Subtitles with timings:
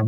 [0.00, 0.06] To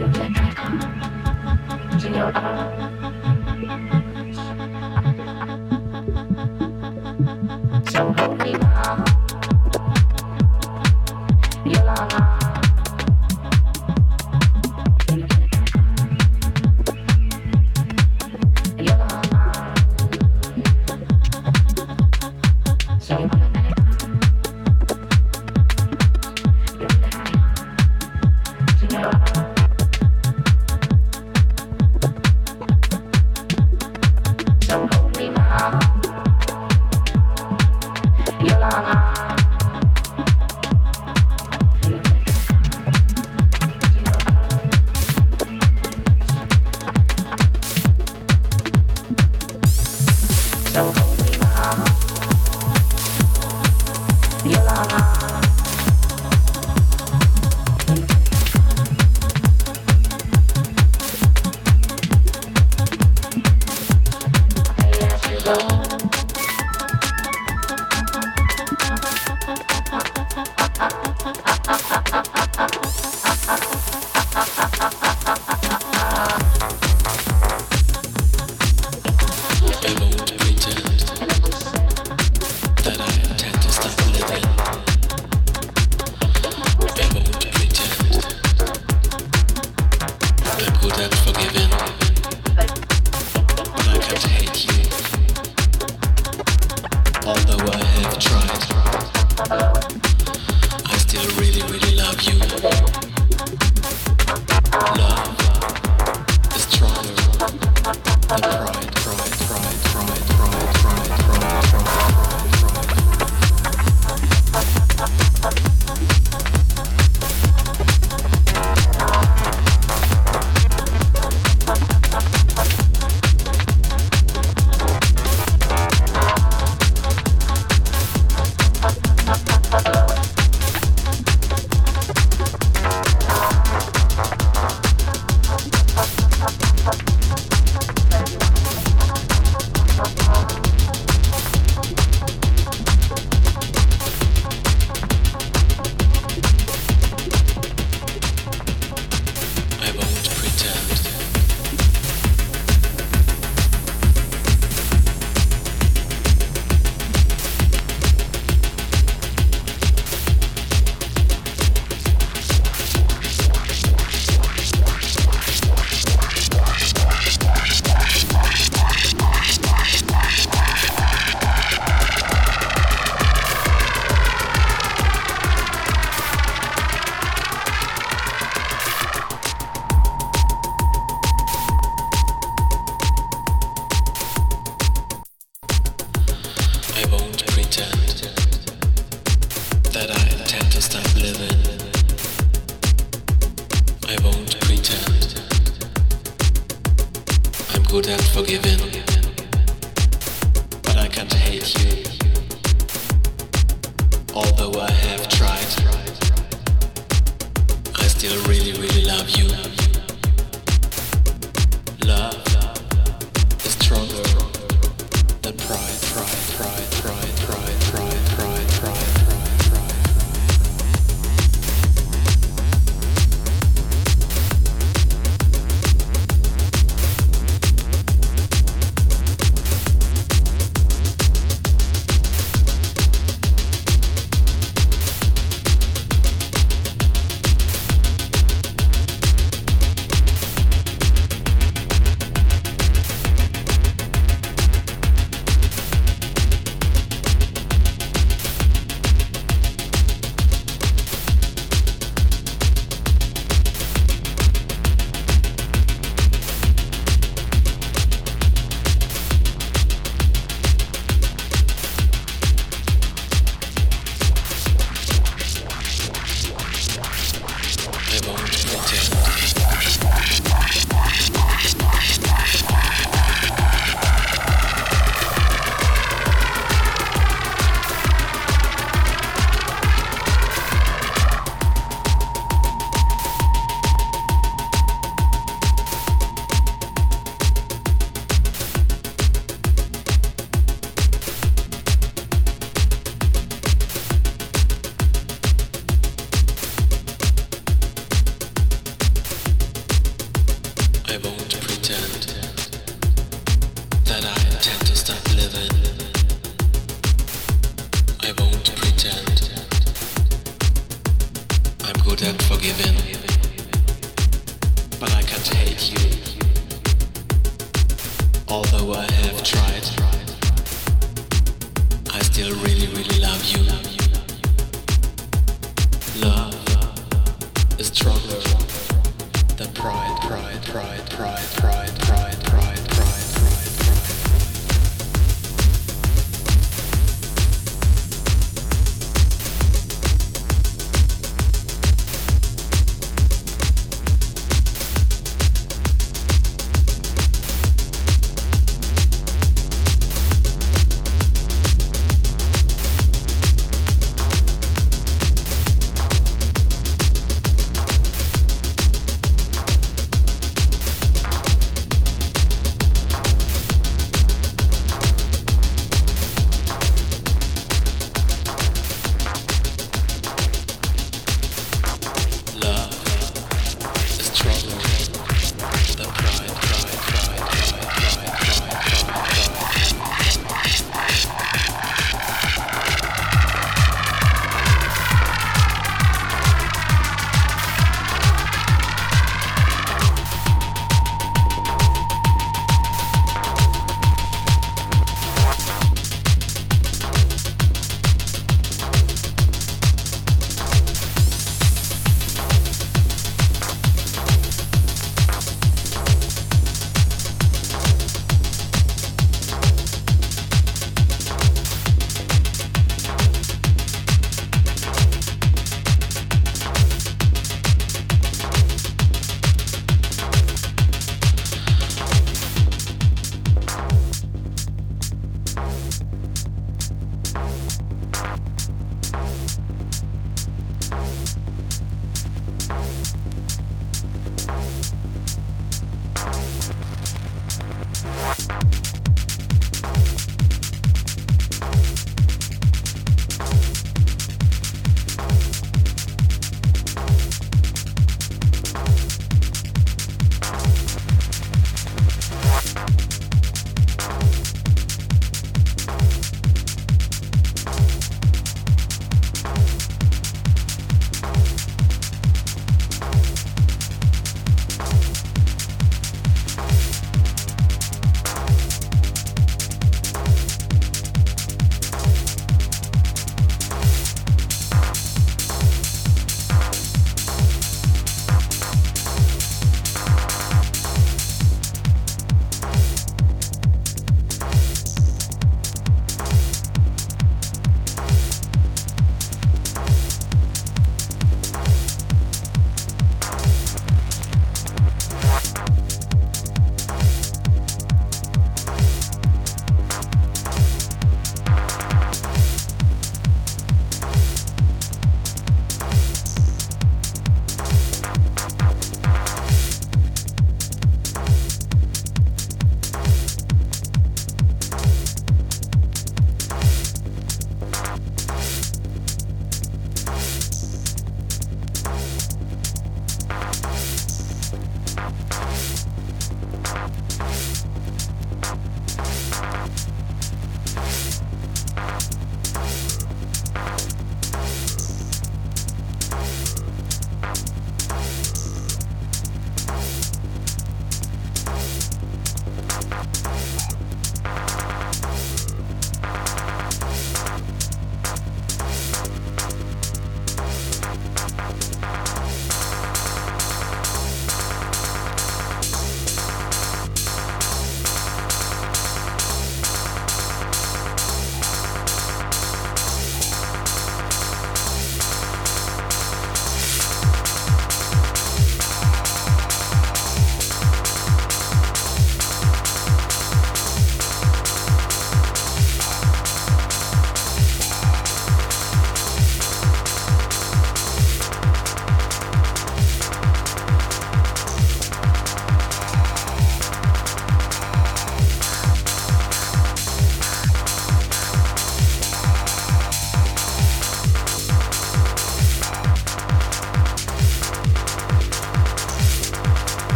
[0.00, 0.08] You're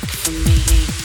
[0.00, 0.97] music for me.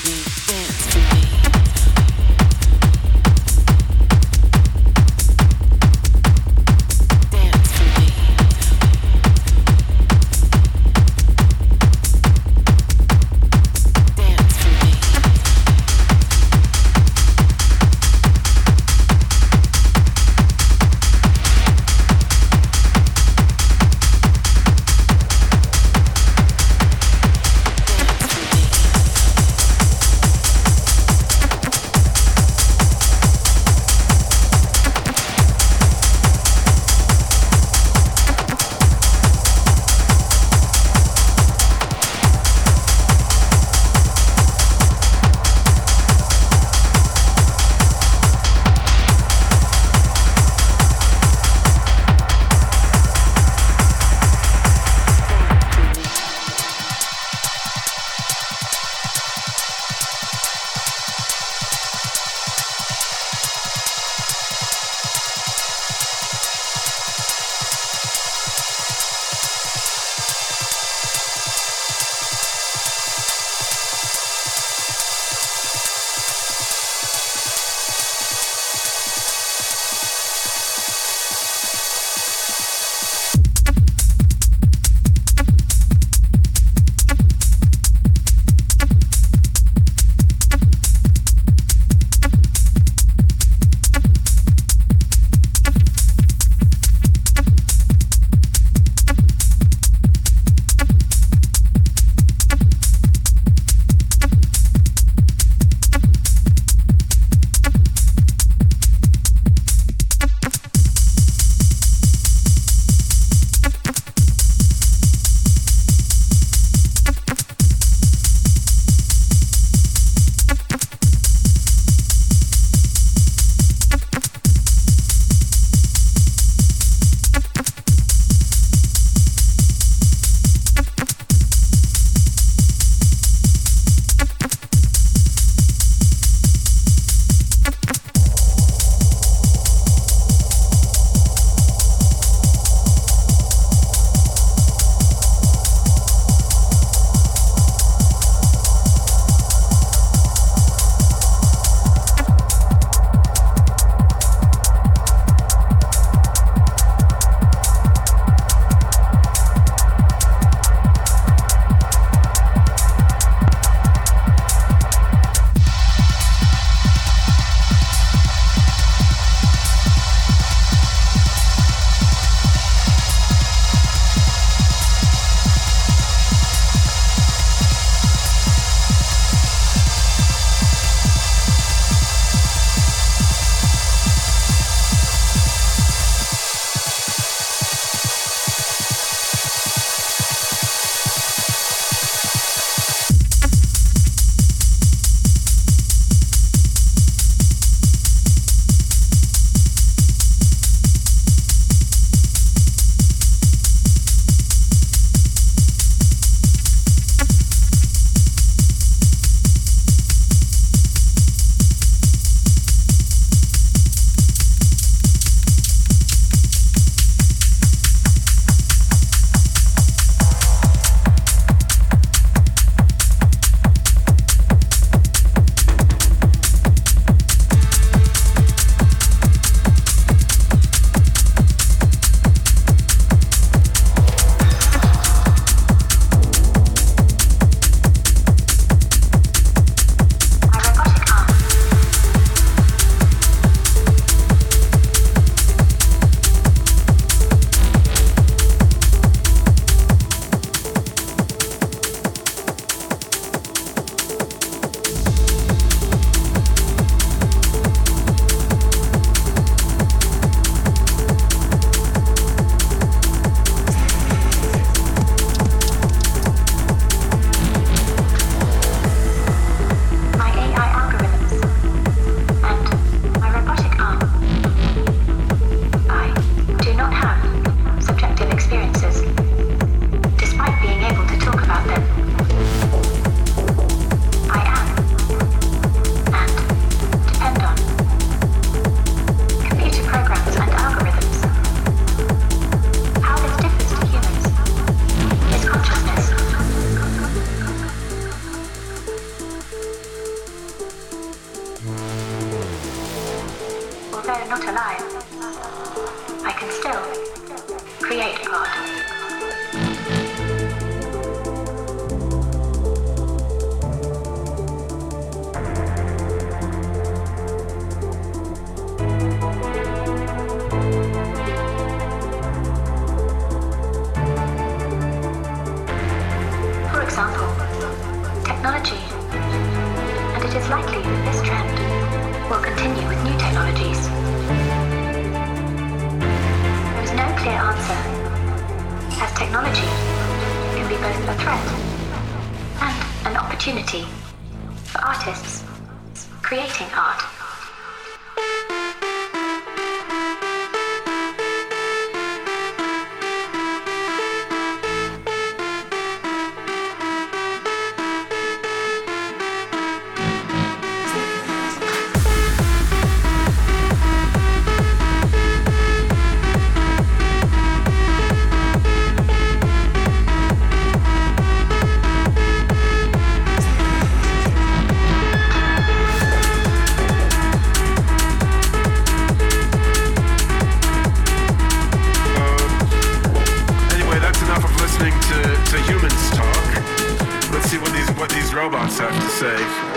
[388.89, 389.72] have to say.